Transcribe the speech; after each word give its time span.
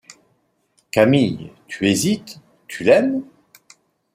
Camille, 0.89 1.51
tu 1.67 1.87
hésites, 1.87 2.39
tu 2.67 2.83
l’aimes! 2.83 3.23